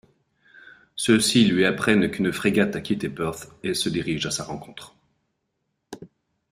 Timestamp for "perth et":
3.07-3.75